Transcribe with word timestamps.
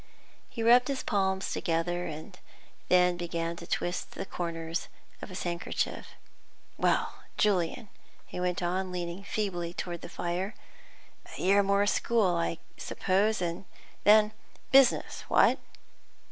He 0.49 0.63
rubbed 0.63 0.87
his 0.87 1.03
palms 1.03 1.51
together, 1.53 2.11
then 2.89 3.17
began 3.17 3.55
to 3.57 3.67
twist 3.67 4.13
the 4.15 4.25
corners 4.25 4.87
of 5.21 5.29
his 5.29 5.43
handkerchief. 5.43 6.07
"Well, 6.75 7.19
Julian," 7.37 7.87
he 8.25 8.39
went 8.39 8.63
on, 8.63 8.91
leaning 8.91 9.23
feebly 9.23 9.73
forward 9.73 9.97
to 9.97 10.01
the 10.01 10.09
fire, 10.09 10.55
"a 11.37 11.39
year 11.39 11.61
more 11.61 11.85
school, 11.85 12.35
I 12.35 12.57
suppose, 12.77 13.43
and 13.43 13.65
then 14.03 14.31
business; 14.71 15.21
what?" 15.27 15.59